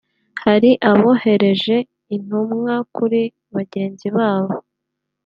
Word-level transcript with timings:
hari 0.43 0.69
abohereje 0.91 1.75
intumwa 2.15 2.75
kuri 2.95 3.21
bagenzi 3.55 4.07
babo 4.15 4.55